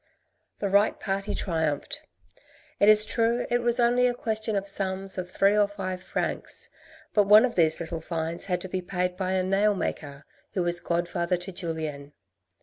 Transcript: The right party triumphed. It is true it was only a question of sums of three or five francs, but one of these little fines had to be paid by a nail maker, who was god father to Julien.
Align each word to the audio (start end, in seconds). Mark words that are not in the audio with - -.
The 0.57 0.67
right 0.67 0.99
party 0.99 1.35
triumphed. 1.35 2.01
It 2.79 2.89
is 2.89 3.05
true 3.05 3.45
it 3.51 3.61
was 3.61 3.79
only 3.79 4.07
a 4.07 4.15
question 4.15 4.55
of 4.55 4.67
sums 4.67 5.15
of 5.19 5.29
three 5.29 5.55
or 5.55 5.67
five 5.67 6.01
francs, 6.01 6.71
but 7.13 7.27
one 7.27 7.45
of 7.45 7.53
these 7.53 7.79
little 7.79 8.01
fines 8.01 8.45
had 8.45 8.61
to 8.61 8.67
be 8.67 8.81
paid 8.81 9.15
by 9.15 9.33
a 9.33 9.43
nail 9.43 9.75
maker, 9.75 10.25
who 10.53 10.63
was 10.63 10.79
god 10.79 11.07
father 11.07 11.37
to 11.37 11.51
Julien. 11.51 12.13